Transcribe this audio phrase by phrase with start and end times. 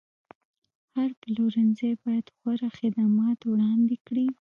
[0.95, 4.27] هر پلورنځی باید غوره خدمات وړاندې کړي.